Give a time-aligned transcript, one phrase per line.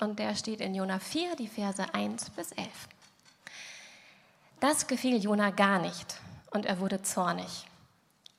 [0.00, 2.68] und der steht in Jona 4, die Verse 1 bis 11.
[4.58, 6.16] Das gefiel Jona gar nicht
[6.50, 7.66] und er wurde zornig.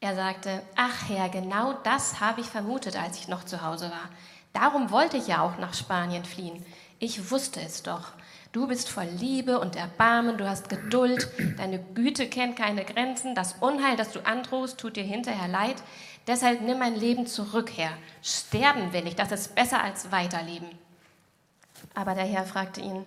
[0.02, 4.09] Er sagte, ach Herr, genau das habe ich vermutet, als ich noch zu Hause war.
[4.52, 6.65] Darum wollte ich ja auch nach Spanien fliehen.
[6.99, 8.11] Ich wusste es doch.
[8.52, 13.55] Du bist voll Liebe und Erbarmen, du hast Geduld, deine Güte kennt keine Grenzen, das
[13.61, 15.82] Unheil, das du androhst, tut dir hinterher leid.
[16.27, 17.93] Deshalb nimm mein Leben zurück, Herr.
[18.21, 20.68] Sterben will ich, das ist besser als weiterleben.
[21.94, 23.05] Aber der Herr fragte ihn,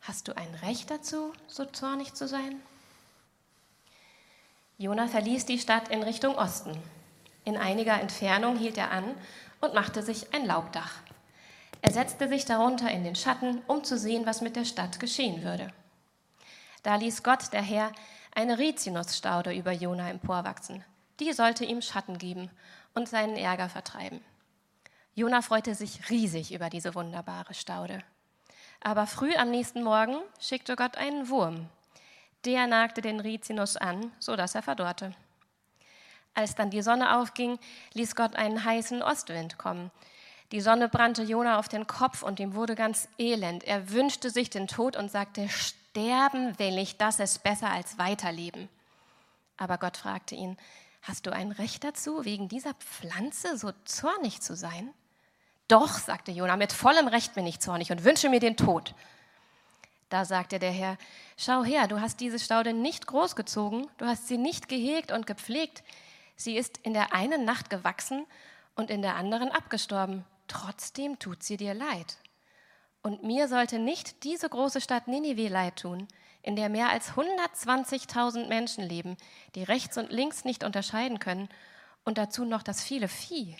[0.00, 2.60] hast du ein Recht dazu, so zornig zu sein?
[4.78, 6.76] Jona verließ die Stadt in Richtung Osten.
[7.44, 9.14] In einiger Entfernung hielt er an
[9.60, 10.92] und machte sich ein Laubdach.
[11.80, 15.42] Er setzte sich darunter in den Schatten, um zu sehen, was mit der Stadt geschehen
[15.44, 15.72] würde.
[16.82, 17.92] Da ließ Gott, der Herr,
[18.34, 20.84] eine Rizinusstaude über Jona emporwachsen.
[21.20, 22.50] Die sollte ihm Schatten geben
[22.94, 24.20] und seinen Ärger vertreiben.
[25.18, 28.00] Jona freute sich riesig über diese wunderbare Staude.
[28.82, 31.70] Aber früh am nächsten Morgen schickte Gott einen Wurm.
[32.44, 35.14] Der nagte den Rizinus an, so dass er verdorrte.
[36.34, 37.58] Als dann die Sonne aufging,
[37.94, 39.90] ließ Gott einen heißen Ostwind kommen.
[40.52, 43.64] Die Sonne brannte Jona auf den Kopf und ihm wurde ganz elend.
[43.64, 48.68] Er wünschte sich den Tod und sagte, sterben will ich, das ist besser als weiterleben.
[49.56, 50.58] Aber Gott fragte ihn,
[51.00, 54.92] hast du ein Recht dazu, wegen dieser Pflanze so zornig zu sein?
[55.68, 58.94] Doch, sagte Jona, mit vollem Recht bin ich zornig und wünsche mir den Tod.
[60.08, 60.96] Da sagte der Herr,
[61.36, 65.82] schau her, du hast diese Staude nicht großgezogen, du hast sie nicht gehegt und gepflegt.
[66.36, 68.24] Sie ist in der einen Nacht gewachsen
[68.76, 70.24] und in der anderen abgestorben.
[70.46, 72.18] Trotzdem tut sie dir leid.
[73.02, 76.06] Und mir sollte nicht diese große Stadt Ninive leid tun,
[76.42, 79.16] in der mehr als 120.000 Menschen leben,
[79.56, 81.48] die rechts und links nicht unterscheiden können
[82.04, 83.56] und dazu noch das viele Vieh.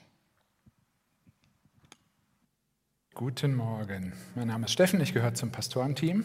[3.19, 4.12] Guten Morgen.
[4.34, 6.22] Mein Name ist Steffen, ich gehöre zum Pastorenteam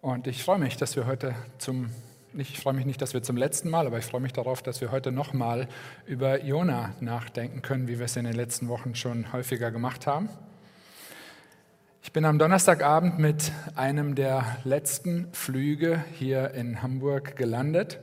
[0.00, 1.90] und ich freue mich, dass wir heute zum
[2.32, 4.80] ich freue mich nicht, dass wir zum letzten Mal, aber ich freue mich darauf, dass
[4.80, 5.68] wir heute nochmal
[6.06, 10.30] über Jona nachdenken können, wie wir es in den letzten Wochen schon häufiger gemacht haben.
[12.02, 18.00] Ich bin am Donnerstagabend mit einem der letzten Flüge hier in Hamburg gelandet.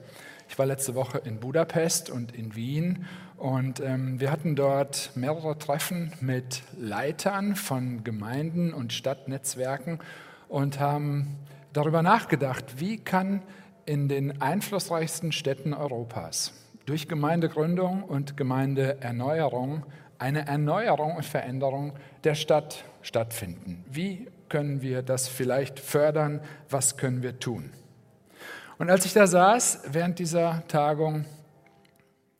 [0.49, 3.05] Ich war letzte Woche in Budapest und in Wien
[3.37, 9.99] und ähm, wir hatten dort mehrere Treffen mit Leitern von Gemeinden und Stadtnetzwerken
[10.47, 11.37] und haben
[11.73, 13.43] darüber nachgedacht, wie kann
[13.85, 16.53] in den einflussreichsten Städten Europas
[16.85, 19.85] durch Gemeindegründung und Gemeindeerneuerung
[20.19, 21.93] eine Erneuerung und Veränderung
[22.23, 23.83] der Stadt stattfinden.
[23.89, 26.41] Wie können wir das vielleicht fördern?
[26.69, 27.71] Was können wir tun?
[28.77, 31.25] Und als ich da saß während dieser Tagung,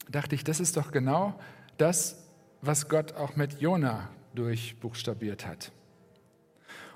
[0.09, 1.33] dachte ich, das ist doch genau
[1.77, 2.23] das,
[2.61, 5.71] was Gott auch mit Jona durchbuchstabiert hat.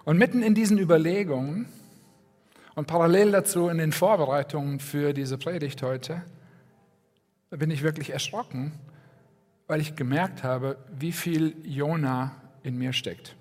[0.05, 1.67] Und mitten in diesen Überlegungen
[2.75, 6.23] und parallel dazu in den Vorbereitungen für diese Predigt heute
[7.49, 8.73] bin ich wirklich erschrocken,
[9.67, 13.35] weil ich gemerkt habe, wie viel Jona in mir steckt.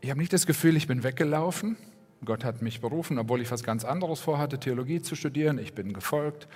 [0.00, 1.76] Ich habe nicht das Gefühl, ich bin weggelaufen,
[2.24, 5.58] Gott hat mich berufen, obwohl ich was ganz anderes vorhatte, Theologie zu studieren.
[5.58, 6.48] Ich bin gefolgt.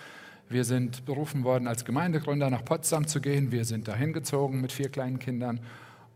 [0.49, 3.53] Wir sind berufen worden, als Gemeindegründer nach Potsdam zu gehen.
[3.53, 5.61] Wir sind dahin gezogen mit vier kleinen Kindern.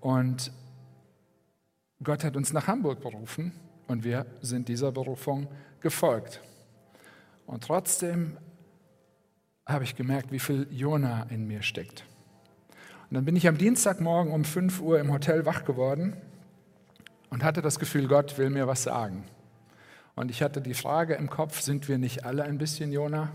[0.00, 0.52] Und
[2.02, 3.52] Gott hat uns nach Hamburg berufen
[3.86, 5.48] und wir sind dieser Berufung
[5.80, 6.40] gefolgt.
[7.46, 8.36] Und trotzdem
[9.64, 12.04] habe ich gemerkt, wie viel Jona in mir steckt.
[13.08, 16.16] Und dann bin ich am Dienstagmorgen um 5 Uhr im Hotel wach geworden
[17.30, 19.24] und hatte das Gefühl, Gott will mir was sagen.
[20.16, 23.30] Und ich hatte die Frage im Kopf, sind wir nicht alle ein bisschen Jona?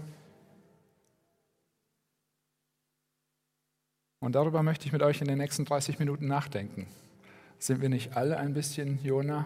[4.19, 6.87] Und darüber möchte ich mit euch in den nächsten 30 Minuten nachdenken.
[7.59, 9.45] Sind wir nicht alle ein bisschen Jona?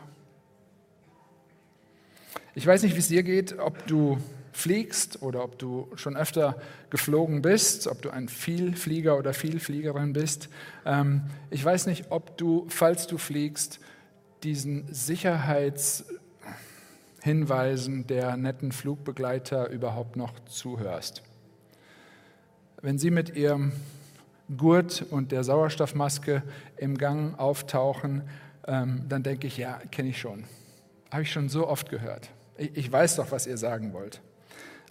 [2.55, 4.17] Ich weiß nicht, wie es dir geht, ob du
[4.53, 6.57] fliegst oder ob du schon öfter
[6.89, 10.47] geflogen bist, ob du ein Vielflieger oder Vielfliegerin bist.
[10.85, 13.81] Ähm, ich weiß nicht, ob du, falls du fliegst,
[14.43, 16.05] diesen Sicherheits
[17.25, 21.23] Hinweisen der netten Flugbegleiter überhaupt noch zuhörst.
[22.83, 23.71] Wenn sie mit ihrem
[24.55, 26.43] Gurt und der Sauerstoffmaske
[26.77, 28.29] im Gang auftauchen,
[28.67, 30.43] ähm, dann denke ich, ja, kenne ich schon.
[31.09, 32.29] Habe ich schon so oft gehört.
[32.59, 34.21] Ich weiß doch, was ihr sagen wollt.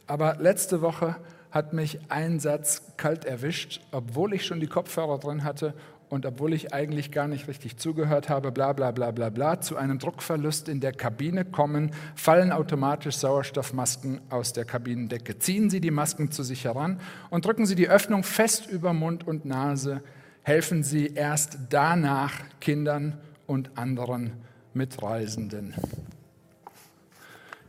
[0.08, 1.14] Aber letzte Woche
[1.52, 5.72] hat mich ein Satz kalt erwischt, obwohl ich schon die Kopfhörer drin hatte
[6.10, 9.76] und obwohl ich eigentlich gar nicht richtig zugehört habe, bla bla bla bla bla, zu
[9.76, 15.38] einem Druckverlust in der Kabine kommen, fallen automatisch Sauerstoffmasken aus der Kabinendecke.
[15.38, 19.26] Ziehen Sie die Masken zu sich heran und drücken Sie die Öffnung fest über Mund
[19.26, 20.02] und Nase
[20.44, 24.32] helfen sie erst danach Kindern und anderen
[24.74, 25.74] Mitreisenden.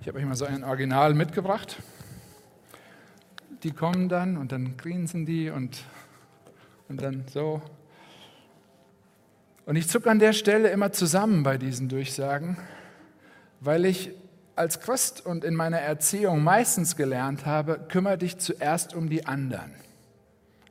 [0.02, 1.82] Ich habe euch mal so ein Original mitgebracht.
[3.64, 5.84] Die kommen dann und dann grinsen die und,
[6.90, 7.62] und dann so.
[9.66, 12.58] Und ich zucke an der Stelle immer zusammen bei diesen Durchsagen,
[13.60, 14.12] weil ich
[14.56, 19.74] als Christ und in meiner Erziehung meistens gelernt habe, kümmere dich zuerst um die anderen.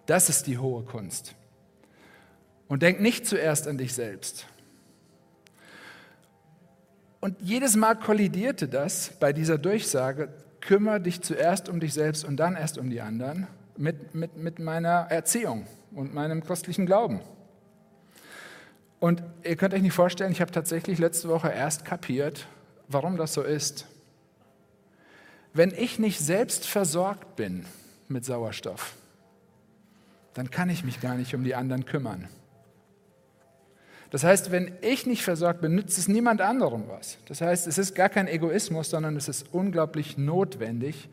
[0.06, 1.34] Das ist die hohe Kunst.
[2.68, 4.46] Und denk nicht zuerst an dich selbst.
[7.20, 10.28] Und jedes Mal kollidierte das bei dieser Durchsage,
[10.60, 14.58] kümmere dich zuerst um dich selbst und dann erst um die anderen, mit, mit, mit
[14.58, 17.20] meiner Erziehung und meinem christlichen Glauben.
[19.04, 22.46] Und ihr könnt euch nicht vorstellen, ich habe tatsächlich letzte Woche erst kapiert,
[22.88, 23.86] warum das so ist.
[25.52, 27.66] Wenn ich nicht selbst versorgt bin
[28.08, 28.94] mit Sauerstoff,
[30.32, 32.28] dann kann ich mich gar nicht um die anderen kümmern.
[34.08, 37.18] Das heißt, wenn ich nicht versorgt bin, nützt es niemand anderem was.
[37.26, 41.10] Das heißt, es ist gar kein Egoismus, sondern es ist unglaublich notwendig,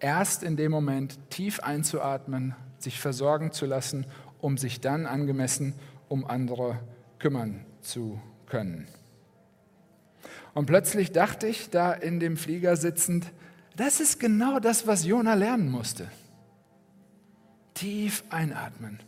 [0.00, 4.04] erst in dem Moment tief einzuatmen, sich versorgen zu lassen,
[4.40, 5.74] um sich dann angemessen
[6.08, 6.80] um andere
[7.18, 8.86] kümmern zu können.
[10.54, 13.32] Und plötzlich dachte ich, da in dem Flieger sitzend,
[13.76, 16.08] das ist genau das, was Jona lernen musste.
[17.74, 19.00] Tief einatmen.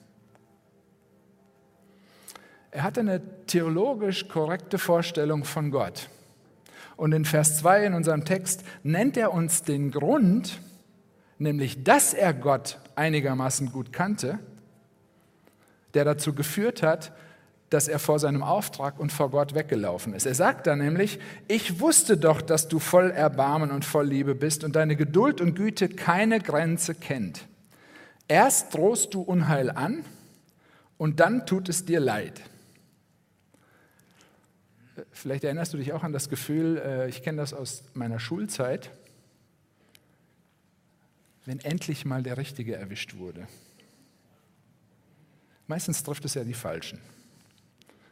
[2.73, 6.09] Er hatte eine theologisch korrekte Vorstellung von Gott.
[6.97, 10.61] Und in Vers 2 in unserem Text nennt er uns den Grund,
[11.39, 14.39] nämlich dass er Gott einigermaßen gut kannte,
[15.95, 17.13] der dazu geführt hat,
[17.71, 20.27] dass er vor seinem Auftrag und vor Gott weggelaufen ist.
[20.27, 21.19] Er sagt da nämlich,
[21.49, 25.55] ich wusste doch, dass du voll Erbarmen und voll Liebe bist und deine Geduld und
[25.55, 27.47] Güte keine Grenze kennt.
[28.29, 30.05] Erst drohst du Unheil an
[30.97, 32.41] und dann tut es dir leid.
[35.11, 38.91] Vielleicht erinnerst du dich auch an das Gefühl, äh, ich kenne das aus meiner Schulzeit,
[41.45, 43.47] wenn endlich mal der Richtige erwischt wurde.
[45.67, 47.01] Meistens trifft es ja die Falschen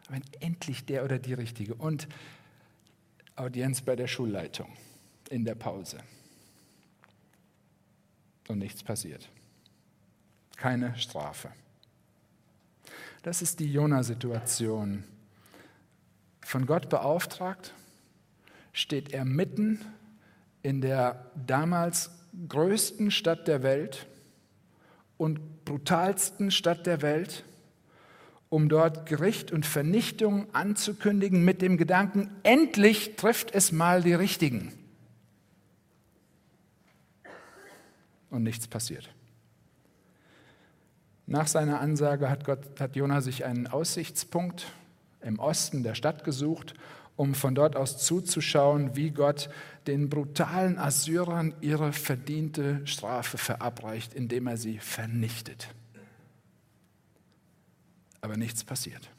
[0.08, 1.74] wenn endlich der oder die Richtige.
[1.74, 2.08] Und
[3.36, 4.72] Audienz bei der Schulleitung
[5.30, 5.98] in der Pause.
[8.48, 9.28] Und nichts passiert.
[10.56, 11.50] Keine Strafe.
[13.22, 15.02] Das ist die Jona-Situation.
[16.42, 17.72] Von Gott beauftragt,
[18.72, 19.80] steht er mitten
[20.62, 22.10] in der damals
[22.48, 24.06] größten Stadt der Welt
[25.16, 27.44] und brutalsten Stadt der Welt
[28.54, 34.72] um dort Gericht und Vernichtung anzukündigen mit dem Gedanken, endlich trifft es mal die Richtigen.
[38.30, 39.12] Und nichts passiert.
[41.26, 44.66] Nach seiner Ansage hat, Gott, hat Jona sich einen Aussichtspunkt
[45.20, 46.74] im Osten der Stadt gesucht,
[47.16, 49.50] um von dort aus zuzuschauen, wie Gott
[49.88, 55.74] den brutalen Assyrern ihre verdiente Strafe verabreicht, indem er sie vernichtet
[58.24, 59.10] aber nichts passiert.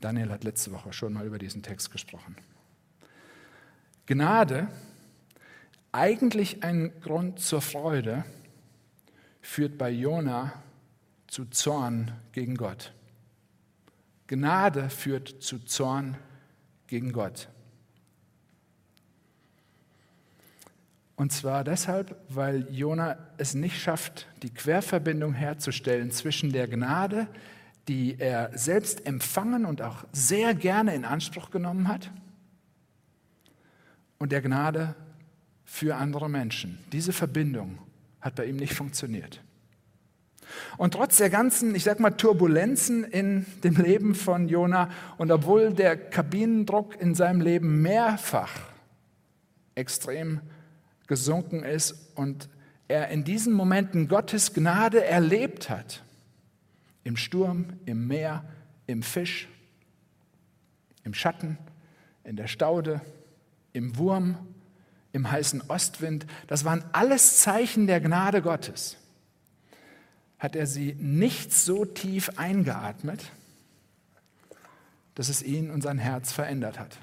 [0.00, 2.36] Daniel hat letzte Woche schon mal über diesen Text gesprochen.
[4.06, 4.68] Gnade,
[5.90, 8.24] eigentlich ein Grund zur Freude,
[9.42, 10.52] führt bei Jona
[11.26, 12.92] zu Zorn gegen Gott.
[14.28, 16.16] Gnade führt zu Zorn
[16.86, 17.48] gegen Gott.
[21.20, 27.26] Und zwar deshalb, weil Jona es nicht schafft, die Querverbindung herzustellen zwischen der Gnade,
[27.88, 32.10] die er selbst empfangen und auch sehr gerne in Anspruch genommen hat,
[34.16, 34.94] und der Gnade
[35.66, 36.78] für andere Menschen.
[36.90, 37.76] Diese Verbindung
[38.22, 39.42] hat bei ihm nicht funktioniert.
[40.78, 45.74] Und trotz der ganzen, ich sag mal, Turbulenzen in dem Leben von Jona und obwohl
[45.74, 48.54] der Kabinendruck in seinem Leben mehrfach
[49.74, 50.40] extrem
[51.10, 52.48] gesunken ist und
[52.86, 56.04] er in diesen Momenten Gottes Gnade erlebt hat.
[57.02, 58.44] Im Sturm, im Meer,
[58.86, 59.48] im Fisch,
[61.02, 61.58] im Schatten,
[62.22, 63.00] in der Staude,
[63.72, 64.38] im Wurm,
[65.10, 66.28] im heißen Ostwind.
[66.46, 68.96] Das waren alles Zeichen der Gnade Gottes.
[70.38, 73.32] Hat er sie nicht so tief eingeatmet,
[75.16, 76.98] dass es ihn und sein Herz verändert hat.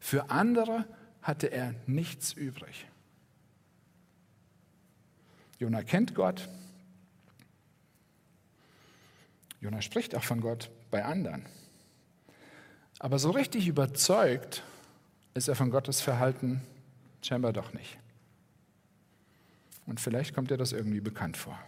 [0.00, 0.86] Für andere
[1.22, 2.86] hatte er nichts übrig.
[5.58, 6.48] Jona kennt Gott.
[9.60, 11.46] Jona spricht auch von Gott bei anderen.
[12.98, 14.64] Aber so richtig überzeugt
[15.34, 16.62] ist er von Gottes Verhalten
[17.22, 17.98] scheinbar doch nicht.
[19.86, 21.58] Und vielleicht kommt dir das irgendwie bekannt vor.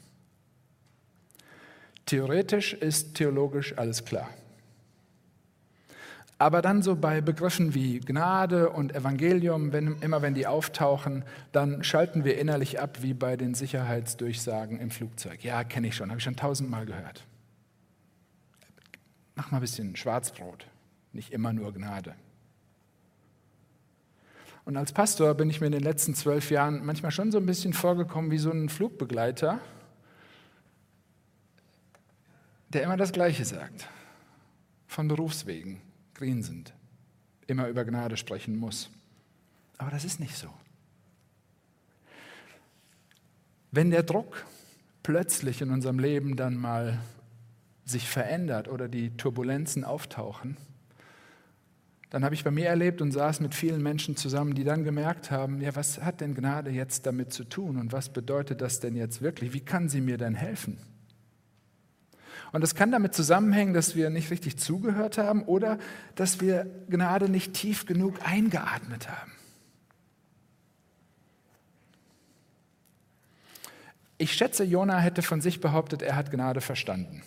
[2.06, 4.28] Theoretisch ist theologisch alles klar.
[6.38, 11.84] Aber dann so bei Begriffen wie Gnade und Evangelium, wenn, immer wenn die auftauchen, dann
[11.84, 15.44] schalten wir innerlich ab wie bei den Sicherheitsdurchsagen im Flugzeug.
[15.44, 17.24] Ja, kenne ich schon, habe ich schon tausendmal gehört.
[19.36, 20.66] Mach mal ein bisschen Schwarzbrot,
[21.12, 22.14] nicht immer nur Gnade.
[24.64, 27.46] Und als Pastor bin ich mir in den letzten zwölf Jahren manchmal schon so ein
[27.46, 29.60] bisschen vorgekommen wie so ein Flugbegleiter,
[32.70, 33.88] der immer das Gleiche sagt,
[34.86, 35.80] von Berufswegen
[36.14, 36.72] grinsend
[37.46, 38.90] immer über Gnade sprechen muss.
[39.78, 40.48] Aber das ist nicht so.
[43.70, 44.46] Wenn der Druck
[45.02, 47.00] plötzlich in unserem Leben dann mal
[47.84, 50.56] sich verändert oder die Turbulenzen auftauchen,
[52.10, 55.32] dann habe ich bei mir erlebt und saß mit vielen Menschen zusammen, die dann gemerkt
[55.32, 58.94] haben, ja, was hat denn Gnade jetzt damit zu tun und was bedeutet das denn
[58.94, 59.52] jetzt wirklich?
[59.52, 60.78] Wie kann sie mir denn helfen?
[62.54, 65.76] Und das kann damit zusammenhängen, dass wir nicht richtig zugehört haben oder
[66.14, 69.32] dass wir Gnade nicht tief genug eingeatmet haben.
[74.18, 77.24] Ich schätze, Jona hätte von sich behauptet, er hat Gnade verstanden.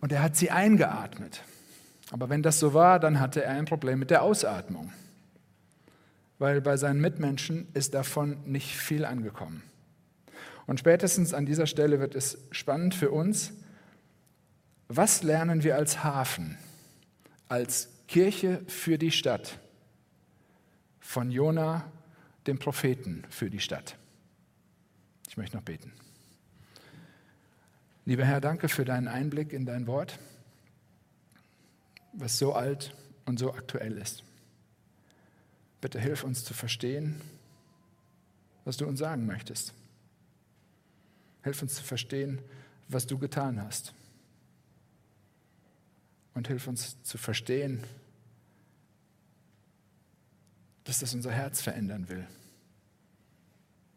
[0.00, 1.42] Und er hat sie eingeatmet.
[2.12, 4.92] Aber wenn das so war, dann hatte er ein Problem mit der Ausatmung.
[6.38, 9.64] Weil bei seinen Mitmenschen ist davon nicht viel angekommen.
[10.72, 13.52] Und spätestens an dieser Stelle wird es spannend für uns.
[14.88, 16.56] Was lernen wir als Hafen,
[17.46, 19.58] als Kirche für die Stadt
[20.98, 21.84] von Jona,
[22.46, 23.98] dem Propheten für die Stadt?
[25.28, 25.92] Ich möchte noch beten.
[28.06, 30.18] Lieber Herr, danke für deinen Einblick in dein Wort,
[32.14, 34.24] was so alt und so aktuell ist.
[35.82, 37.20] Bitte hilf uns zu verstehen,
[38.64, 39.74] was du uns sagen möchtest.
[41.42, 42.40] Hilf uns zu verstehen,
[42.88, 43.94] was du getan hast.
[46.34, 47.84] Und hilf uns zu verstehen,
[50.84, 52.26] dass das unser Herz verändern will.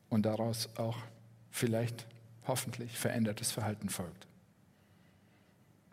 [0.09, 0.97] Und daraus auch
[1.49, 2.05] vielleicht,
[2.47, 4.27] hoffentlich, verändertes Verhalten folgt.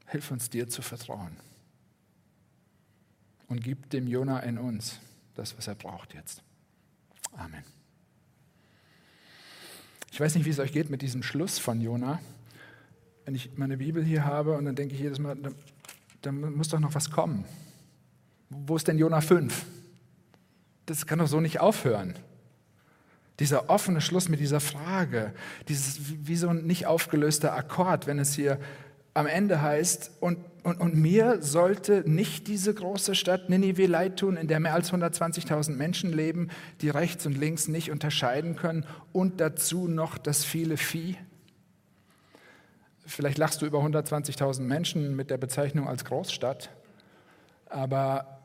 [0.06, 1.36] Hilf uns dir zu vertrauen.
[3.48, 4.98] Und gib dem Jona in uns
[5.34, 6.42] das, was er braucht jetzt.
[7.32, 7.64] Amen.
[10.12, 12.20] Ich weiß nicht, wie es euch geht mit diesem Schluss von Jona.
[13.24, 15.48] Wenn ich meine Bibel hier habe und dann denke ich jedes Mal, da,
[16.20, 17.46] da muss doch noch was kommen.
[18.50, 19.64] Wo ist denn Jona 5?
[20.84, 22.12] Das kann doch so nicht aufhören.
[23.38, 25.32] Dieser offene Schluss mit dieser Frage,
[25.68, 28.60] dieses wie so ein nicht aufgelöster Akkord, wenn es hier
[29.14, 34.36] am Ende heißt, und, und, und mir sollte nicht diese große Stadt Ninive leid tun,
[34.36, 36.48] in der mehr als 120.000 Menschen leben,
[36.80, 41.16] die rechts und links nicht unterscheiden können und dazu noch das viele Vieh.
[43.04, 46.70] Vielleicht lachst du über 120.000 Menschen mit der Bezeichnung als Großstadt,
[47.66, 48.38] aber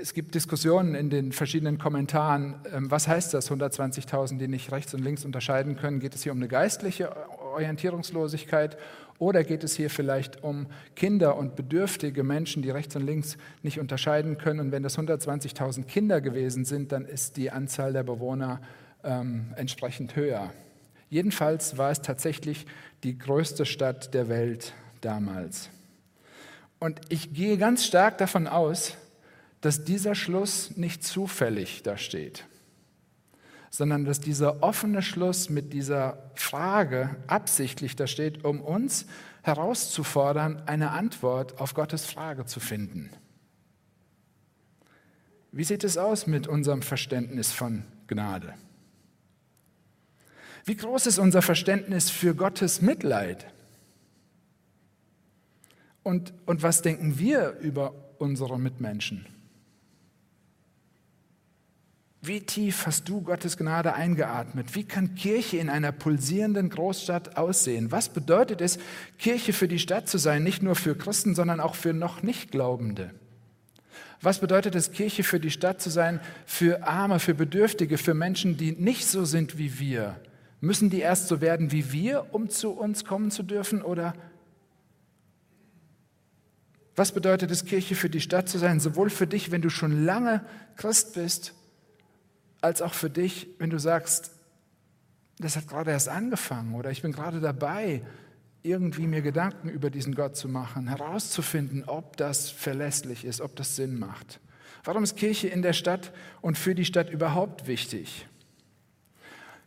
[0.00, 2.56] es gibt Diskussionen in den verschiedenen Kommentaren.
[2.72, 6.00] Ähm, was heißt das, 120.000, die nicht rechts und links unterscheiden können?
[6.00, 7.14] Geht es hier um eine geistliche
[7.52, 8.76] Orientierungslosigkeit
[9.22, 13.78] oder geht es hier vielleicht um Kinder und bedürftige Menschen, die rechts und links nicht
[13.78, 14.58] unterscheiden können?
[14.58, 18.60] Und wenn das 120.000 Kinder gewesen sind, dann ist die Anzahl der Bewohner
[19.04, 20.52] ähm, entsprechend höher.
[21.08, 22.66] Jedenfalls war es tatsächlich
[23.04, 25.70] die größte Stadt der Welt damals.
[26.80, 28.96] Und ich gehe ganz stark davon aus,
[29.60, 32.44] dass dieser Schluss nicht zufällig da steht
[33.74, 39.06] sondern dass dieser offene Schluss mit dieser Frage absichtlich da steht, um uns
[39.42, 43.10] herauszufordern, eine Antwort auf Gottes Frage zu finden.
[45.52, 48.52] Wie sieht es aus mit unserem Verständnis von Gnade?
[50.66, 53.46] Wie groß ist unser Verständnis für Gottes Mitleid?
[56.02, 59.26] Und, und was denken wir über unsere Mitmenschen?
[62.24, 64.76] Wie tief hast du Gottes Gnade eingeatmet?
[64.76, 67.90] Wie kann Kirche in einer pulsierenden Großstadt aussehen?
[67.90, 68.78] Was bedeutet es,
[69.18, 72.52] Kirche für die Stadt zu sein, nicht nur für Christen, sondern auch für noch nicht
[72.52, 73.10] Glaubende?
[74.20, 78.56] Was bedeutet es, Kirche für die Stadt zu sein, für Arme, für Bedürftige, für Menschen,
[78.56, 80.14] die nicht so sind wie wir?
[80.60, 83.82] Müssen die erst so werden wie wir, um zu uns kommen zu dürfen?
[83.82, 84.14] Oder
[86.94, 90.04] was bedeutet es, Kirche für die Stadt zu sein, sowohl für dich, wenn du schon
[90.04, 90.44] lange
[90.76, 91.54] Christ bist,
[92.62, 94.30] als auch für dich, wenn du sagst,
[95.38, 98.02] das hat gerade erst angefangen oder ich bin gerade dabei,
[98.62, 103.76] irgendwie mir Gedanken über diesen Gott zu machen, herauszufinden, ob das verlässlich ist, ob das
[103.76, 104.40] Sinn macht.
[104.84, 108.26] Warum ist Kirche in der Stadt und für die Stadt überhaupt wichtig?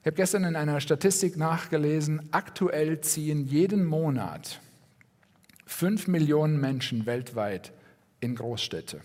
[0.02, 4.62] Ich habe gestern in einer Statistik nachgelesen, aktuell ziehen jeden Monat
[5.66, 7.74] fünf Millionen Menschen weltweit
[8.20, 9.02] in Großstädte.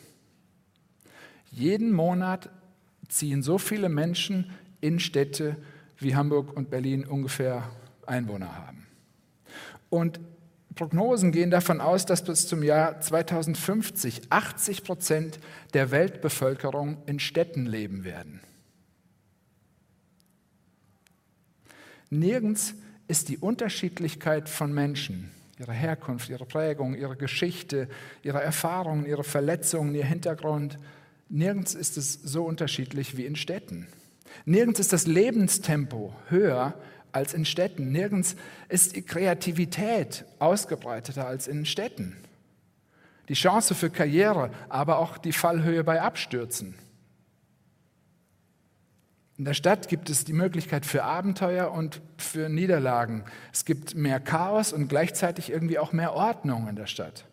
[1.50, 2.50] Jeden Monat
[3.10, 4.50] ziehen so viele Menschen
[4.80, 5.56] in Städte,
[5.98, 7.70] wie Hamburg und Berlin ungefähr
[8.06, 8.86] Einwohner haben.
[9.90, 10.20] Und
[10.74, 15.38] Prognosen gehen davon aus, dass bis zum Jahr 2050 80 Prozent
[15.74, 18.40] der Weltbevölkerung in Städten leben werden.
[22.08, 22.74] Nirgends
[23.08, 27.88] ist die Unterschiedlichkeit von Menschen, ihre Herkunft, ihre Prägung, ihre Geschichte,
[28.22, 30.78] ihre Erfahrungen, ihre Verletzungen, ihr Hintergrund,
[31.30, 33.86] nirgends ist es so unterschiedlich wie in Städten.
[34.44, 36.74] Nirgends ist das Lebenstempo höher
[37.12, 37.90] als in Städten.
[37.92, 38.36] Nirgends
[38.68, 42.16] ist die Kreativität ausgebreiteter als in Städten.
[43.28, 46.74] Die Chance für Karriere, aber auch die Fallhöhe bei Abstürzen.
[49.38, 53.24] In der Stadt gibt es die Möglichkeit für Abenteuer und für Niederlagen.
[53.52, 57.24] Es gibt mehr Chaos und gleichzeitig irgendwie auch mehr Ordnung in der Stadt.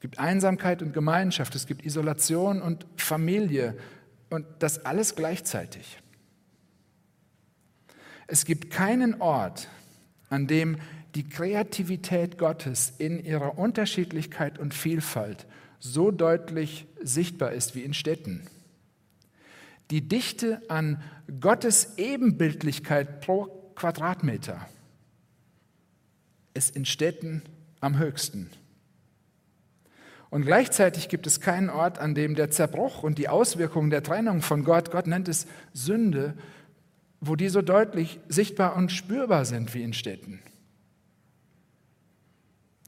[0.00, 3.76] Es gibt Einsamkeit und Gemeinschaft, es gibt Isolation und Familie
[4.30, 5.98] und das alles gleichzeitig.
[8.26, 9.68] Es gibt keinen Ort,
[10.30, 10.78] an dem
[11.14, 15.46] die Kreativität Gottes in ihrer Unterschiedlichkeit und Vielfalt
[15.80, 18.46] so deutlich sichtbar ist wie in Städten.
[19.90, 21.02] Die Dichte an
[21.40, 24.66] Gottes Ebenbildlichkeit pro Quadratmeter
[26.54, 27.42] ist in Städten
[27.80, 28.48] am höchsten.
[30.30, 34.42] Und gleichzeitig gibt es keinen Ort, an dem der Zerbruch und die Auswirkungen der Trennung
[34.42, 36.34] von Gott, Gott nennt es Sünde,
[37.20, 40.40] wo die so deutlich sichtbar und spürbar sind wie in Städten.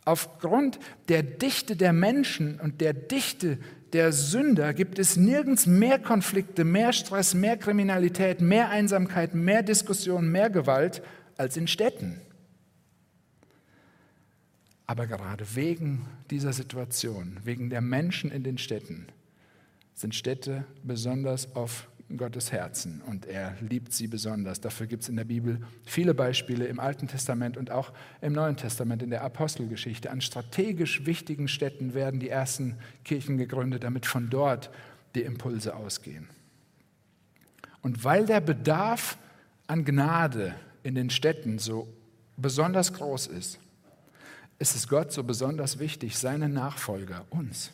[0.05, 3.59] Aufgrund der Dichte der Menschen und der Dichte
[3.93, 10.31] der Sünder gibt es nirgends mehr Konflikte, mehr Stress, mehr Kriminalität, mehr Einsamkeit, mehr Diskussion,
[10.31, 11.03] mehr Gewalt
[11.37, 12.21] als in Städten.
[14.87, 19.07] Aber gerade wegen dieser Situation, wegen der Menschen in den Städten,
[19.95, 24.61] sind Städte besonders auf Gottes Herzen und er liebt sie besonders.
[24.61, 28.57] Dafür gibt es in der Bibel viele Beispiele im Alten Testament und auch im Neuen
[28.57, 30.11] Testament in der Apostelgeschichte.
[30.11, 34.71] An strategisch wichtigen Städten werden die ersten Kirchen gegründet, damit von dort
[35.15, 36.29] die Impulse ausgehen.
[37.83, 39.19] Und weil der Bedarf
[39.67, 41.89] an Gnade in den Städten so
[42.37, 43.59] besonders groß ist,
[44.63, 47.73] ist es Gott so besonders wichtig, seine Nachfolger, uns,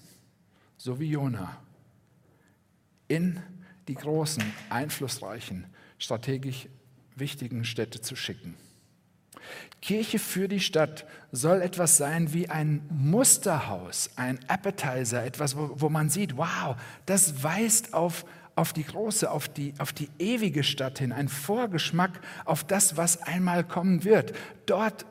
[0.78, 1.58] so wie Jona,
[3.08, 3.42] in
[3.88, 5.66] die großen, einflussreichen,
[5.98, 6.66] strategisch
[7.14, 8.54] wichtigen Städte zu schicken.
[9.82, 15.90] Kirche für die Stadt soll etwas sein wie ein Musterhaus, ein Appetizer, etwas, wo, wo
[15.90, 16.74] man sieht, wow,
[17.04, 18.24] das weist auf,
[18.54, 23.20] auf die große, auf die, auf die ewige Stadt hin, ein Vorgeschmack auf das, was
[23.22, 24.32] einmal kommen wird.
[24.64, 25.04] Dort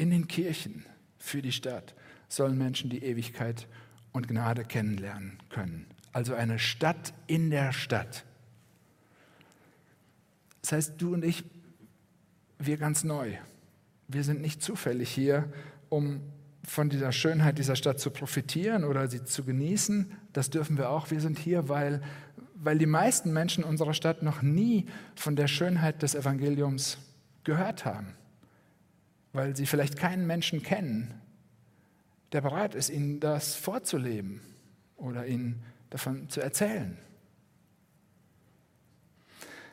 [0.00, 0.84] in den Kirchen
[1.18, 1.94] für die Stadt
[2.28, 3.68] sollen Menschen die Ewigkeit
[4.12, 8.24] und Gnade kennenlernen können also eine Stadt in der Stadt.
[10.62, 11.44] Das heißt, du und ich,
[12.58, 13.32] wir ganz neu.
[14.08, 15.52] Wir sind nicht zufällig hier,
[15.88, 16.20] um
[16.64, 20.12] von dieser Schönheit dieser Stadt zu profitieren oder sie zu genießen.
[20.32, 21.10] Das dürfen wir auch.
[21.10, 22.02] Wir sind hier, weil,
[22.54, 26.98] weil die meisten Menschen unserer Stadt noch nie von der Schönheit des Evangeliums
[27.44, 28.14] gehört haben.
[29.32, 31.14] Weil sie vielleicht keinen Menschen kennen,
[32.32, 34.40] der bereit ist, ihnen das vorzuleben
[34.96, 36.96] oder ihnen davon zu erzählen.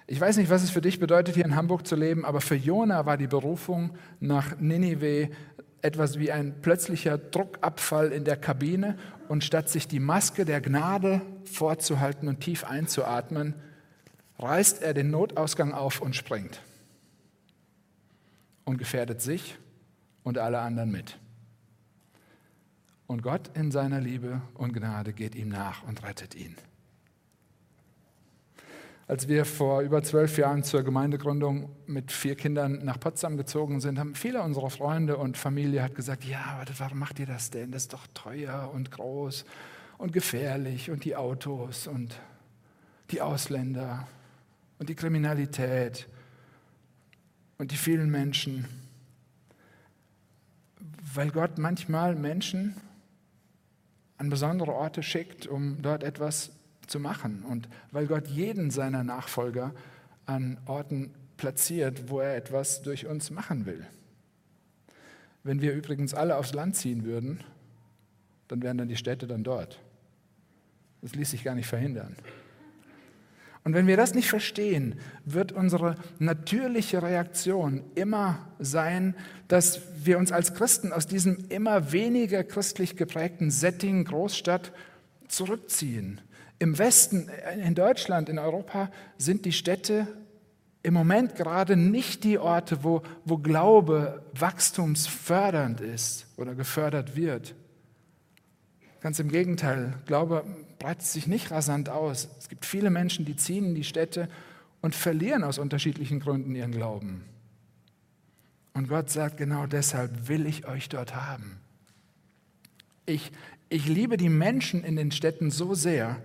[0.08, 2.56] Ich weiß nicht, was es für dich bedeutet, hier in Hamburg zu leben, aber für
[2.56, 5.30] Jona war die Berufung nach Ninive
[5.82, 11.22] etwas wie ein plötzlicher Druckabfall in der Kabine und statt sich die Maske der Gnade
[11.44, 13.54] vorzuhalten und tief einzuatmen,
[14.40, 16.62] reißt er den Notausgang auf und springt
[18.68, 19.58] und gefährdet sich
[20.24, 21.18] und alle anderen mit.
[23.08, 26.54] Und Gott in seiner Liebe und Gnade geht ihm nach und rettet ihn.
[29.08, 33.98] Als wir vor über zwölf Jahren zur Gemeindegründung mit vier Kindern nach Potsdam gezogen sind,
[33.98, 37.72] haben viele unserer Freunde und Familie hat gesagt, ja, warum macht ihr das denn?
[37.72, 39.46] Das ist doch teuer und groß
[39.98, 42.20] und gefährlich und die Autos und
[43.12, 44.10] die Ausländer
[44.78, 46.10] und die Kriminalität
[47.58, 48.66] und die vielen Menschen.
[51.14, 52.76] Weil Gott manchmal Menschen
[54.18, 56.52] an besondere Orte schickt, um dort etwas
[56.88, 57.44] zu machen.
[57.44, 59.74] Und weil Gott jeden seiner Nachfolger
[60.26, 63.86] an Orten platziert, wo er etwas durch uns machen will.
[65.44, 67.44] Wenn wir übrigens alle aufs Land ziehen würden,
[68.48, 69.80] dann wären dann die Städte dann dort.
[71.02, 72.16] Das ließ sich gar nicht verhindern.
[73.68, 79.14] Und wenn wir das nicht verstehen, wird unsere natürliche Reaktion immer sein,
[79.50, 84.72] dass wir uns als Christen aus diesem immer weniger christlich geprägten Setting Großstadt
[85.28, 86.22] zurückziehen.
[86.60, 87.30] Im Westen,
[87.62, 90.08] in Deutschland, in Europa sind die Städte
[90.82, 97.54] im Moment gerade nicht die Orte, wo, wo Glaube wachstumsfördernd ist oder gefördert wird.
[99.02, 100.46] Ganz im Gegenteil, Glaube
[100.80, 102.30] breitet sich nicht rasant aus.
[102.40, 104.30] Es gibt viele Menschen, die ziehen in die Städte
[104.82, 107.24] und verlieren aus unterschiedlichen Gründen ihren Glauben.
[108.74, 111.60] Und Gott sagt, genau deshalb will ich euch dort haben.
[113.06, 113.32] Ich,
[113.70, 116.22] ich liebe die Menschen in den Städten so sehr.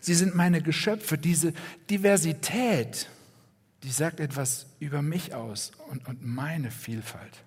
[0.00, 1.18] Sie sind meine Geschöpfe.
[1.18, 1.52] Diese
[1.90, 3.08] Diversität,
[3.82, 7.42] die sagt etwas über mich aus und, und meine Vielfalt.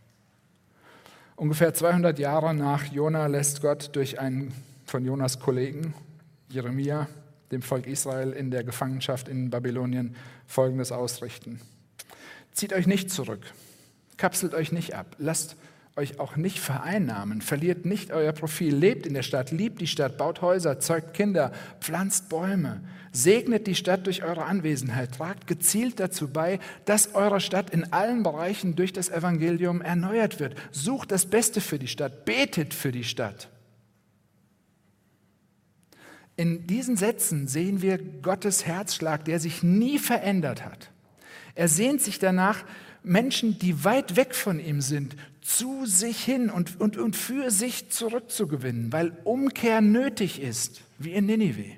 [1.37, 4.53] Ungefähr 200 Jahre nach Jona lässt Gott durch einen
[4.85, 5.93] von Jonas Kollegen,
[6.55, 7.07] Jeremia,
[7.51, 10.15] dem Volk Israel in der Gefangenschaft in Babylonien
[10.47, 11.59] Folgendes ausrichten.
[12.53, 13.41] Zieht euch nicht zurück,
[14.17, 15.57] kapselt euch nicht ab, lasst
[15.97, 20.17] euch auch nicht vereinnahmen, verliert nicht euer Profil, lebt in der Stadt, liebt die Stadt,
[20.17, 26.29] baut Häuser, zeugt Kinder, pflanzt Bäume, segnet die Stadt durch eure Anwesenheit, tragt gezielt dazu
[26.29, 30.55] bei, dass eure Stadt in allen Bereichen durch das Evangelium erneuert wird.
[30.71, 33.49] Sucht das Beste für die Stadt, betet für die Stadt.
[36.37, 40.91] In diesen Sätzen sehen wir Gottes Herzschlag, der sich nie verändert hat.
[41.55, 42.65] Er sehnt sich danach,
[43.03, 47.91] Menschen, die weit weg von ihm sind, zu sich hin und, und, und für sich
[47.91, 51.77] zurückzugewinnen, weil Umkehr nötig ist, wie in Ninive.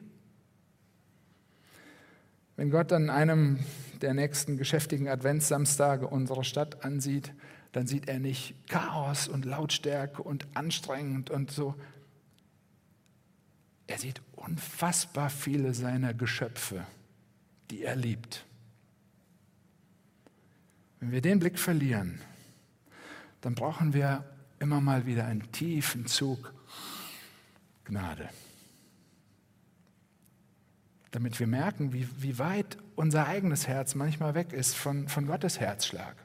[2.55, 3.59] Wenn Gott an einem
[4.01, 7.33] der nächsten geschäftigen Adventssamstage unsere Stadt ansieht,
[7.71, 11.75] dann sieht er nicht Chaos und Lautstärke und anstrengend und so.
[13.87, 16.85] Er sieht unfassbar viele seiner Geschöpfe,
[17.71, 18.45] die er liebt.
[20.99, 22.21] Wenn wir den Blick verlieren,
[23.41, 24.23] dann brauchen wir
[24.59, 26.53] immer mal wieder einen tiefen Zug
[27.85, 28.29] Gnade.
[31.11, 35.59] Damit wir merken, wie, wie weit unser eigenes Herz manchmal weg ist von, von Gottes
[35.59, 36.15] Herzschlag.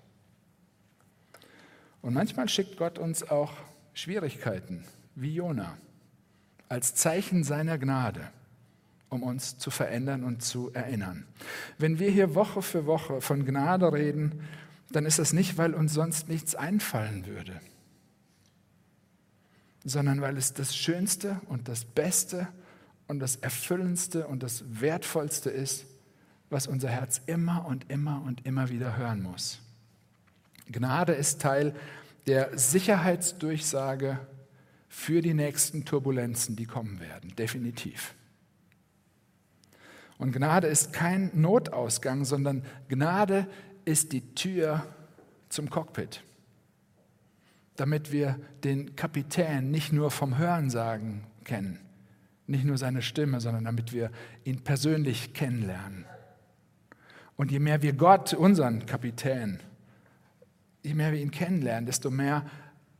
[2.01, 3.53] Und manchmal schickt Gott uns auch
[3.95, 5.79] Schwierigkeiten, wie Jona,
[6.73, 8.31] als Zeichen seiner Gnade
[9.13, 11.27] um uns zu verändern und zu erinnern.
[11.77, 14.41] Wenn wir hier Woche für Woche von Gnade reden,
[14.91, 17.61] dann ist das nicht, weil uns sonst nichts einfallen würde,
[19.85, 22.49] sondern weil es das Schönste und das Beste
[23.07, 25.85] und das Erfüllendste und das Wertvollste ist,
[26.49, 29.59] was unser Herz immer und immer und immer wieder hören muss.
[30.71, 31.75] Gnade ist Teil
[32.27, 34.19] der Sicherheitsdurchsage
[34.93, 38.15] für die nächsten Turbulenzen, die kommen werden, definitiv.
[40.19, 43.49] Und Gnade ist kein Notausgang, sondern Gnade
[43.87, 44.87] ist die Tür
[45.49, 46.23] zum Cockpit,
[47.77, 51.79] damit wir den Kapitän nicht nur vom Hörensagen kennen,
[52.47, 54.11] nicht nur seine Stimme, sondern damit wir
[54.45, 56.05] ihn persönlich kennenlernen.
[57.37, 59.59] Und je mehr wir Gott, unseren Kapitän,
[60.83, 62.45] je mehr wir ihn kennenlernen, desto mehr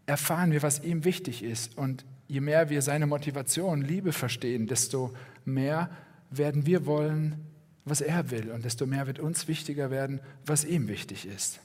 [0.07, 1.77] erfahren wir, was ihm wichtig ist.
[1.77, 5.91] Und je mehr wir seine Motivation, Liebe verstehen, desto mehr
[6.31, 7.47] werden wir wollen,
[7.85, 11.61] was er will und desto mehr wird uns wichtiger werden, was ihm wichtig ist.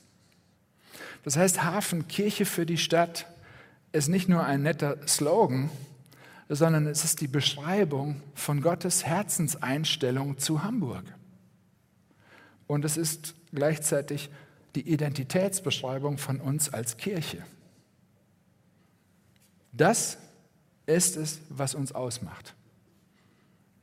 [1.24, 3.28] Das heißt, Hafen, Kirche für die Stadt
[3.92, 5.70] ist nicht nur ein netter Slogan,
[6.50, 11.04] sondern es ist die Beschreibung von Gottes Herzenseinstellung zu Hamburg.
[12.68, 14.30] Und es ist gleichzeitig
[14.76, 17.44] die Identitätsbeschreibung von uns als Kirche.
[19.78, 20.18] Das
[20.88, 22.56] ist es, was uns ausmacht.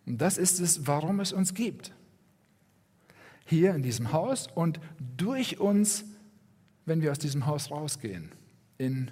[0.07, 1.93] Und das ist es, warum es uns gibt.
[3.47, 4.81] Hier in diesem Haus und
[5.17, 6.05] durch uns,
[6.85, 8.33] wenn wir aus diesem Haus rausgehen,
[8.79, 9.11] in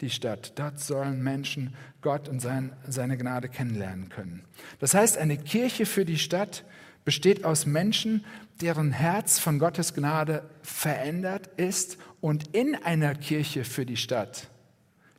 [0.00, 0.58] die Stadt.
[0.58, 4.44] Dort sollen Menschen Gott und sein, seine Gnade kennenlernen können.
[4.78, 6.64] Das heißt, eine Kirche für die Stadt
[7.04, 8.24] besteht aus Menschen,
[8.60, 11.98] deren Herz von Gottes Gnade verändert ist.
[12.20, 14.48] Und in einer Kirche für die Stadt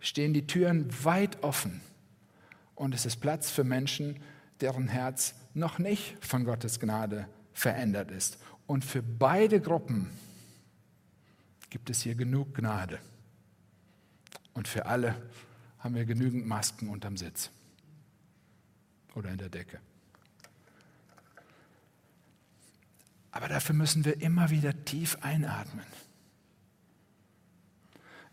[0.05, 1.81] stehen die Türen weit offen.
[2.75, 4.19] Und es ist Platz für Menschen,
[4.61, 8.37] deren Herz noch nicht von Gottes Gnade verändert ist.
[8.67, 10.09] Und für beide Gruppen
[11.69, 12.99] gibt es hier genug Gnade.
[14.53, 15.15] Und für alle
[15.79, 17.49] haben wir genügend Masken unterm Sitz
[19.15, 19.79] oder in der Decke.
[23.31, 25.85] Aber dafür müssen wir immer wieder tief einatmen.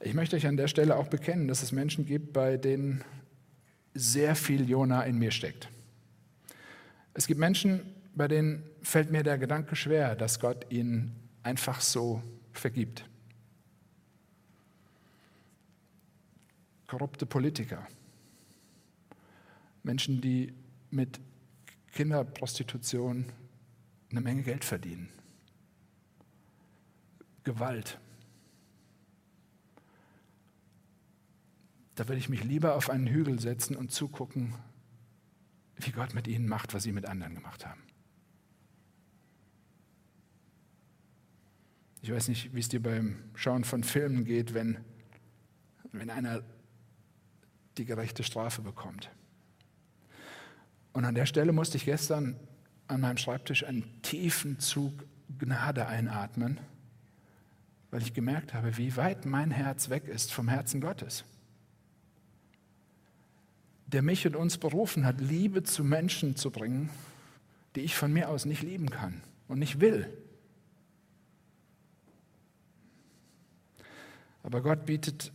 [0.05, 3.05] Ich möchte euch an der Stelle auch bekennen, dass es Menschen gibt, bei denen
[3.95, 5.69] sehr viel Jona in mir steckt.
[7.15, 12.21] Es gibt Menschen, bei denen fällt mir der Gedanke schwer, dass Gott ihnen einfach so
[12.53, 13.09] vergibt.
[16.89, 17.87] Korrupte Politiker,
[19.85, 20.53] Menschen, die
[20.91, 21.21] mit
[21.93, 23.27] Kinderprostitution
[24.11, 25.09] eine Menge Geld verdienen,
[27.45, 27.99] Gewalt.
[31.95, 34.55] Da würde ich mich lieber auf einen Hügel setzen und zugucken,
[35.77, 37.83] wie Gott mit ihnen macht, was sie mit anderen gemacht haben.
[42.01, 44.79] Ich weiß nicht, wie es dir beim Schauen von Filmen geht, wenn,
[45.93, 46.43] wenn einer
[47.79, 49.11] die gerechte Strafe bekommt.
[50.93, 52.39] Und an der Stelle musste ich gestern
[52.89, 54.93] an meinem Schreibtisch einen tiefen Zug
[55.39, 56.61] Gnade einatmen,
[57.91, 61.25] weil ich gemerkt habe, wie weit mein Herz weg ist vom Herzen Gottes,
[63.93, 66.91] der mich und uns berufen hat, Liebe zu Menschen zu bringen,
[67.77, 70.09] die ich von mir aus nicht lieben kann und nicht will.
[74.43, 75.33] Aber Gott bietet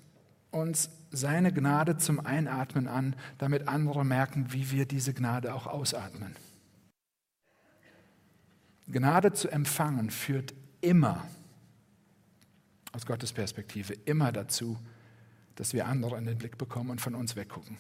[0.52, 6.36] uns seine Gnade zum Einatmen an, damit andere merken, wie wir diese Gnade auch ausatmen.
[8.88, 11.28] Gnade zu empfangen führt immer,
[12.94, 14.78] aus Gottes Perspektive, immer dazu,
[15.56, 17.78] dass wir andere in den Blick bekommen und von uns weggucken.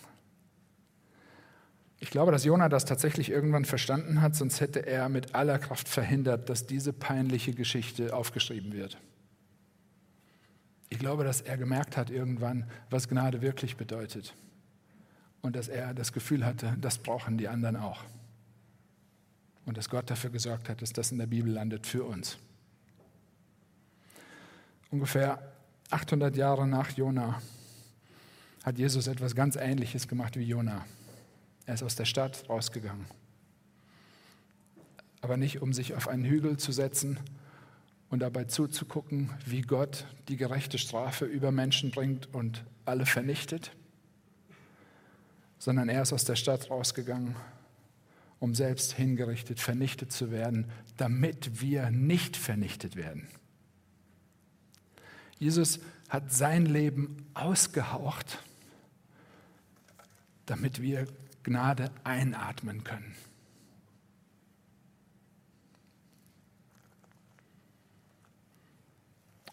[1.99, 5.87] Ich glaube, dass Jonah das tatsächlich irgendwann verstanden hat, sonst hätte er mit aller Kraft
[5.87, 8.97] verhindert, dass diese peinliche Geschichte aufgeschrieben wird.
[10.89, 14.35] Ich glaube, dass er gemerkt hat irgendwann, was Gnade wirklich bedeutet.
[15.41, 18.03] Und dass er das Gefühl hatte, das brauchen die anderen auch.
[19.65, 22.37] Und dass Gott dafür gesorgt hat, dass das in der Bibel landet für uns.
[24.91, 25.41] Ungefähr
[25.89, 27.41] 800 Jahre nach Jona
[28.63, 30.85] hat Jesus etwas ganz Ähnliches gemacht wie Jona.
[31.67, 33.05] Er ist aus der Stadt rausgegangen.
[35.21, 37.19] Aber nicht, um sich auf einen Hügel zu setzen
[38.09, 43.75] und dabei zuzugucken, wie Gott die gerechte Strafe über Menschen bringt und alle vernichtet,
[45.59, 47.35] sondern er ist aus der Stadt rausgegangen,
[48.39, 53.27] um selbst hingerichtet, vernichtet zu werden, damit wir nicht vernichtet werden.
[55.37, 58.41] Jesus hat sein Leben ausgehaucht,
[60.45, 61.07] damit wir
[61.47, 63.15] Gnade einatmen können.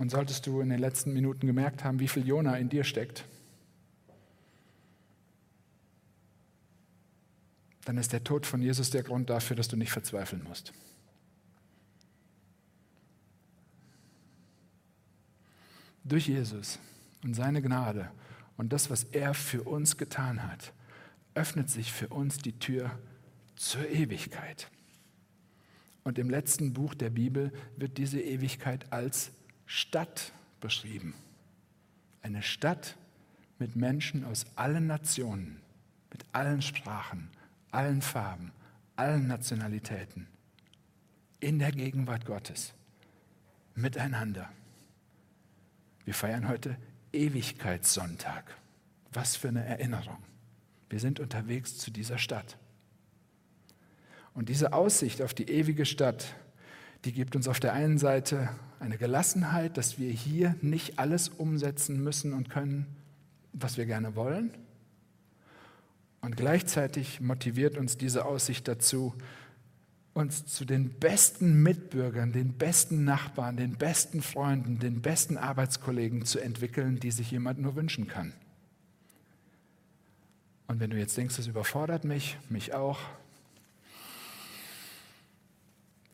[0.01, 3.25] Und solltest du in den letzten Minuten gemerkt haben, wie viel Jona in dir steckt,
[7.85, 10.73] dann ist der Tod von Jesus der Grund dafür, dass du nicht verzweifeln musst.
[16.03, 16.81] Durch Jesus
[17.23, 18.11] und seine Gnade
[18.57, 20.73] und das, was er für uns getan hat,
[21.35, 22.99] öffnet sich für uns die Tür
[23.57, 24.71] zur Ewigkeit.
[26.03, 29.33] Und im letzten Buch der Bibel wird diese Ewigkeit als
[29.67, 31.15] Stadt beschrieben.
[32.23, 32.97] Eine Stadt
[33.59, 35.61] mit Menschen aus allen Nationen,
[36.11, 37.31] mit allen Sprachen,
[37.71, 38.53] allen Farben,
[38.97, 40.27] allen Nationalitäten,
[41.41, 42.75] in der Gegenwart Gottes,
[43.75, 44.51] miteinander.
[46.05, 46.77] Wir feiern heute
[47.13, 48.57] Ewigkeitssonntag.
[49.13, 50.19] Was für eine Erinnerung.
[50.89, 52.59] Wir sind unterwegs zu dieser Stadt.
[54.35, 56.35] Und diese Aussicht auf die ewige Stadt
[57.05, 58.49] die gibt uns auf der einen Seite
[58.81, 62.87] eine Gelassenheit, dass wir hier nicht alles umsetzen müssen und können,
[63.53, 64.51] was wir gerne wollen.
[66.23, 69.15] Und gleichzeitig motiviert uns diese Aussicht dazu,
[70.15, 76.39] uns zu den besten Mitbürgern, den besten Nachbarn, den besten Freunden, den besten Arbeitskollegen zu
[76.39, 78.33] entwickeln, die sich jemand nur wünschen kann.
[80.67, 82.99] Und wenn du jetzt denkst, das überfordert mich, mich auch,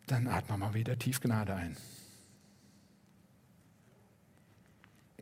[0.07, 1.77] dann atmen wir mal wieder tief Gnade ein.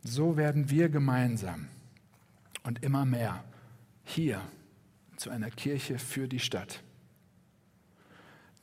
[0.03, 1.67] So werden wir gemeinsam
[2.63, 3.43] und immer mehr
[4.03, 4.41] hier
[5.17, 6.81] zu einer Kirche für die Stadt.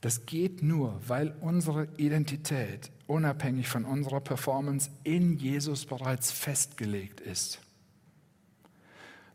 [0.01, 7.59] Das geht nur, weil unsere Identität unabhängig von unserer Performance in Jesus bereits festgelegt ist.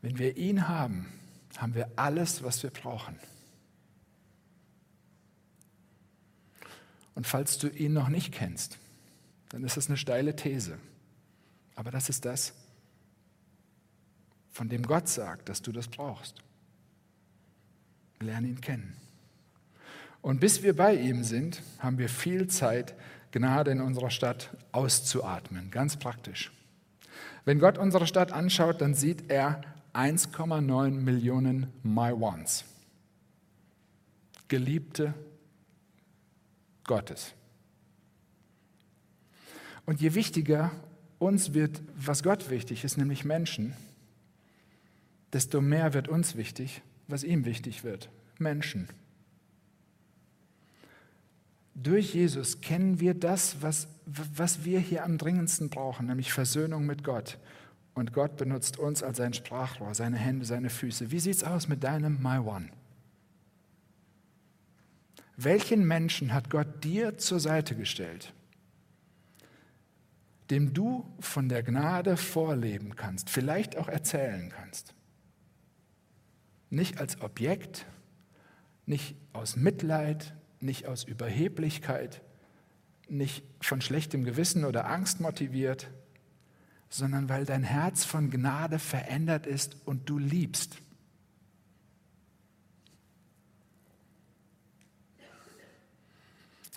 [0.02, 1.12] Wenn wir ihn haben,
[1.58, 3.18] haben wir alles, was wir brauchen.
[7.14, 8.78] Und falls du ihn noch nicht kennst,
[9.50, 10.78] dann ist das eine steile These.
[11.74, 12.54] Aber das ist das,
[14.50, 16.42] von dem Gott sagt, dass du das brauchst.
[18.20, 18.96] Lerne ihn kennen.
[20.20, 22.94] Und bis wir bei ihm sind, haben wir viel Zeit,
[23.32, 26.52] Gnade in unserer Stadt auszuatmen, ganz praktisch.
[27.44, 29.62] Wenn Gott unsere Stadt anschaut, dann sieht er
[29.94, 32.64] 1,9 Millionen My Ones.
[34.48, 35.14] Geliebte
[36.84, 37.34] Gottes.
[39.86, 40.70] Und je wichtiger
[41.18, 43.74] uns wird, was Gott wichtig ist, nämlich Menschen,
[45.32, 48.88] desto mehr wird uns wichtig, was ihm wichtig wird, Menschen.
[51.74, 57.02] Durch Jesus kennen wir das, was, was wir hier am dringendsten brauchen, nämlich Versöhnung mit
[57.02, 57.38] Gott.
[57.94, 61.10] Und Gott benutzt uns als sein Sprachrohr, seine Hände, seine Füße.
[61.10, 62.70] Wie sieht es aus mit deinem My One?
[65.36, 68.32] Welchen Menschen hat Gott dir zur Seite gestellt,
[70.50, 74.94] dem du von der Gnade vorleben kannst, vielleicht auch erzählen kannst?
[76.70, 77.86] Nicht als Objekt,
[78.86, 82.22] nicht aus Mitleid, nicht aus Überheblichkeit,
[83.08, 85.90] nicht von schlechtem Gewissen oder Angst motiviert,
[86.92, 90.76] sondern weil dein Herz von Gnade verändert ist und du liebst.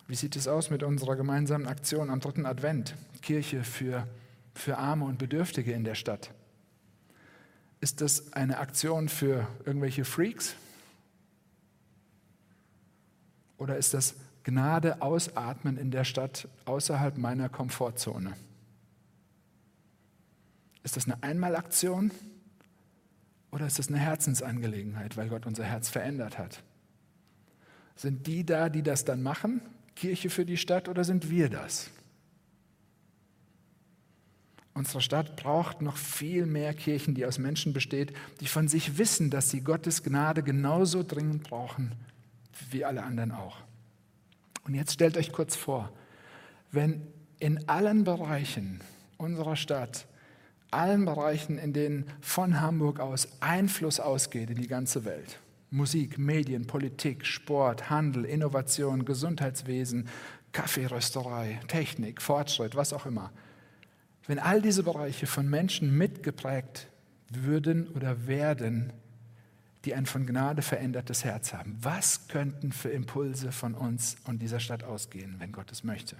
[0.07, 2.95] Wie sieht es aus mit unserer gemeinsamen Aktion am dritten Advent?
[3.21, 4.07] Kirche für,
[4.53, 6.31] für Arme und Bedürftige in der Stadt.
[7.81, 10.55] Ist das eine Aktion für irgendwelche Freaks?
[13.57, 18.33] Oder ist das Gnade ausatmen in der Stadt außerhalb meiner Komfortzone?
[20.85, 22.11] Ist das eine Einmalaktion
[23.49, 26.61] oder ist das eine Herzensangelegenheit, weil Gott unser Herz verändert hat?
[27.95, 29.61] Sind die da, die das dann machen,
[29.95, 31.89] Kirche für die Stadt, oder sind wir das?
[34.75, 39.31] Unsere Stadt braucht noch viel mehr Kirchen, die aus Menschen besteht, die von sich wissen,
[39.31, 41.95] dass sie Gottes Gnade genauso dringend brauchen
[42.69, 43.57] wie alle anderen auch.
[44.65, 45.91] Und jetzt stellt euch kurz vor,
[46.71, 47.01] wenn
[47.39, 48.81] in allen Bereichen
[49.17, 50.05] unserer Stadt,
[50.75, 55.39] allen Bereichen, in denen von Hamburg aus Einfluss ausgeht in die ganze Welt,
[55.71, 60.07] Musik, Medien, Politik, Sport, Handel, Innovation, Gesundheitswesen,
[60.51, 63.31] Kaffeerösterei, Technik, Fortschritt, was auch immer,
[64.27, 66.87] wenn all diese Bereiche von Menschen mitgeprägt
[67.29, 68.93] würden oder werden,
[69.83, 74.59] die ein von Gnade verändertes Herz haben, was könnten für Impulse von uns und dieser
[74.59, 76.15] Stadt ausgehen, wenn Gott es möchte?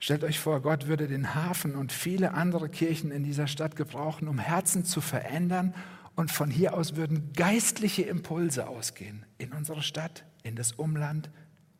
[0.00, 4.28] Stellt euch vor, Gott würde den Hafen und viele andere Kirchen in dieser Stadt gebrauchen,
[4.28, 5.74] um Herzen zu verändern
[6.14, 11.30] und von hier aus würden geistliche Impulse ausgehen in unsere Stadt, in das Umland,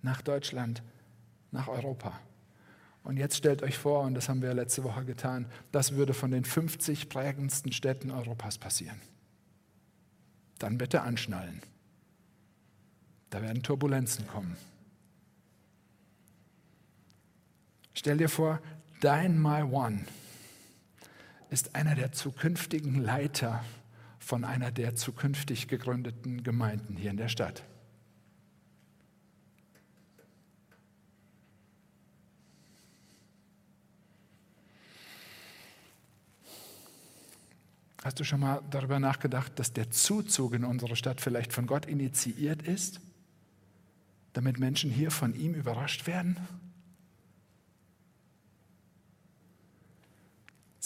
[0.02, 0.82] nach Deutschland,
[1.50, 2.18] nach Europa.
[3.04, 6.30] Und jetzt stellt euch vor, und das haben wir letzte Woche getan, das würde von
[6.30, 9.00] den 50 prägendsten Städten Europas passieren.
[10.58, 11.62] Dann bitte anschnallen.
[13.30, 14.56] Da werden Turbulenzen kommen.
[17.98, 18.60] Stell dir vor,
[19.00, 20.04] dein My One
[21.50, 23.64] ist einer der zukünftigen Leiter
[24.20, 27.64] von einer der zukünftig gegründeten Gemeinden hier in der Stadt.
[38.04, 41.86] Hast du schon mal darüber nachgedacht, dass der Zuzug in unsere Stadt vielleicht von Gott
[41.86, 43.00] initiiert ist,
[44.34, 46.36] damit Menschen hier von ihm überrascht werden?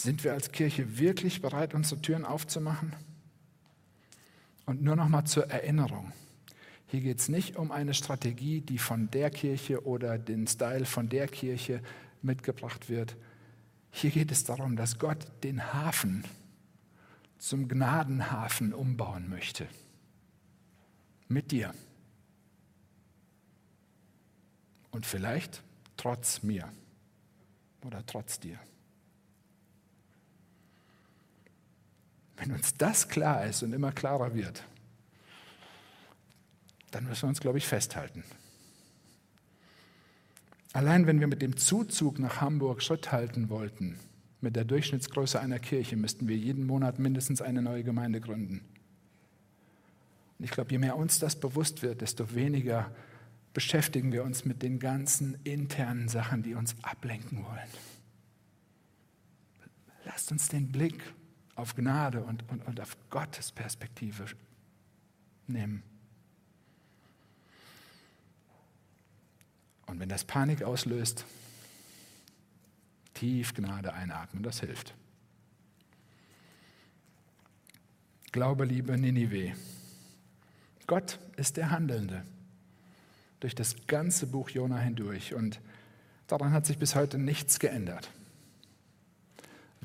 [0.03, 2.93] Sind wir als Kirche wirklich bereit, unsere Türen aufzumachen?
[4.65, 6.11] Und nur noch mal zur Erinnerung.
[6.87, 11.07] Hier geht es nicht um eine Strategie, die von der Kirche oder den Style von
[11.07, 11.81] der Kirche
[12.21, 13.15] mitgebracht wird.
[13.91, 16.25] Hier geht es darum, dass Gott den Hafen
[17.37, 19.69] zum Gnadenhafen umbauen möchte.
[21.29, 21.73] Mit dir.
[24.91, 25.63] Und vielleicht
[25.95, 26.67] trotz mir
[27.85, 28.59] oder trotz dir.
[32.43, 34.65] Wenn uns das klar ist und immer klarer wird,
[36.91, 38.25] dann müssen wir uns, glaube ich, festhalten.
[40.73, 43.97] Allein wenn wir mit dem Zuzug nach Hamburg Schritt halten wollten,
[44.41, 48.59] mit der Durchschnittsgröße einer Kirche müssten wir jeden Monat mindestens eine neue Gemeinde gründen.
[50.37, 52.91] Und ich glaube, je mehr uns das bewusst wird, desto weniger
[53.53, 57.69] beschäftigen wir uns mit den ganzen internen Sachen, die uns ablenken wollen.
[60.03, 61.13] Lasst uns den Blick
[61.55, 64.25] auf Gnade und, und, und auf Gottes Perspektive
[65.47, 65.83] nehmen.
[69.85, 71.25] Und wenn das Panik auslöst,
[73.13, 74.95] Tief Gnade einatmen, das hilft.
[78.31, 79.53] Glaube, liebe Ninive.
[80.87, 82.25] Gott ist der Handelnde
[83.39, 85.61] durch das ganze Buch Jona hindurch und
[86.27, 88.09] daran hat sich bis heute nichts geändert.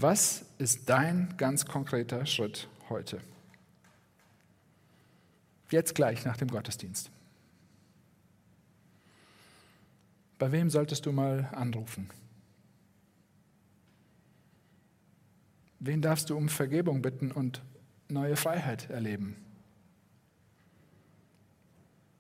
[0.01, 3.21] Was ist dein ganz konkreter Schritt heute?
[5.71, 7.11] Jetzt gleich nach dem Gottesdienst.
[10.39, 12.09] Bei wem solltest du mal anrufen?
[15.81, 17.61] Wen darfst du um Vergebung bitten und
[18.09, 19.35] neue Freiheit erleben?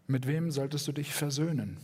[0.09, 1.76] Mit wem solltest du dich versöhnen?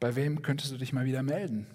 [0.00, 1.66] Bei wem könntest du dich mal wieder melden?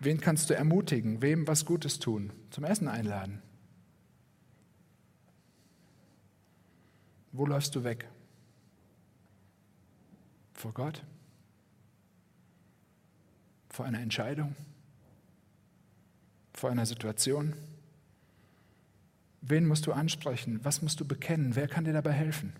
[0.00, 1.20] Wen kannst du ermutigen?
[1.20, 2.32] Wem was Gutes tun?
[2.50, 3.42] Zum Essen einladen?
[7.32, 8.08] Wo läufst du weg?
[10.54, 11.04] Vor Gott?
[13.68, 14.56] Vor einer Entscheidung?
[16.54, 17.54] Vor einer Situation?
[19.42, 20.64] Wen musst du ansprechen?
[20.64, 21.56] Was musst du bekennen?
[21.56, 22.54] Wer kann dir dabei helfen?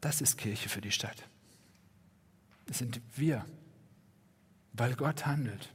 [0.00, 1.28] Das ist Kirche für die Stadt.
[2.66, 3.44] Das sind wir,
[4.74, 5.72] weil Gott handelt.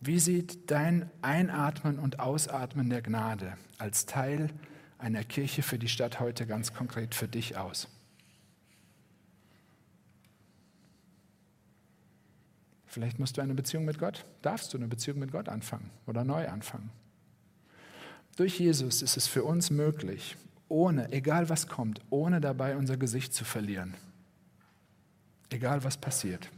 [0.00, 4.48] Wie sieht dein Einatmen und Ausatmen der Gnade als Teil
[4.98, 7.88] einer Kirche für die Stadt heute ganz konkret für dich aus?
[12.86, 16.24] Vielleicht musst du eine Beziehung mit Gott, darfst du eine Beziehung mit Gott anfangen oder
[16.24, 16.90] neu anfangen.
[18.36, 20.36] Durch Jesus ist es für uns möglich,
[20.68, 23.94] ohne, egal was kommt, ohne dabei unser Gesicht zu verlieren.
[25.50, 26.50] Egal was passiert.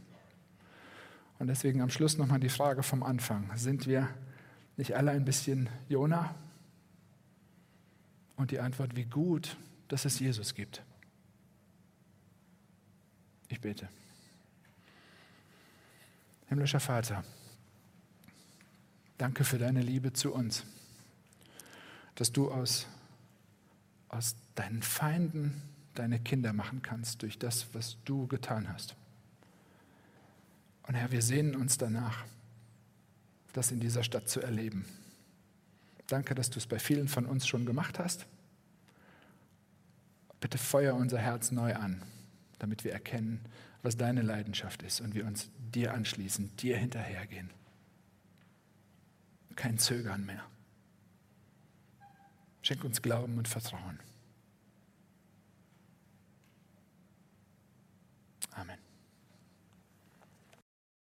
[1.39, 3.51] Und deswegen am Schluss nochmal die Frage vom Anfang.
[3.55, 4.07] Sind wir
[4.77, 6.35] nicht alle ein bisschen Jona?
[8.35, 10.83] Und die Antwort, wie gut, dass es Jesus gibt.
[13.49, 13.89] Ich bete.
[16.47, 17.23] Himmlischer Vater,
[19.17, 20.65] danke für deine Liebe zu uns,
[22.15, 22.87] dass du aus
[24.13, 25.61] aus deinen Feinden
[25.93, 28.95] deine Kinder machen kannst durch das, was du getan hast.
[30.87, 32.25] Und Herr, wir sehnen uns danach,
[33.53, 34.85] das in dieser Stadt zu erleben.
[36.07, 38.25] Danke, dass du es bei vielen von uns schon gemacht hast.
[40.39, 42.01] Bitte feuer unser Herz neu an,
[42.59, 43.39] damit wir erkennen,
[43.81, 47.49] was deine Leidenschaft ist und wir uns dir anschließen, dir hinterhergehen.
[49.55, 50.43] Kein Zögern mehr.
[52.61, 53.99] Schenk uns Glauben und Vertrauen.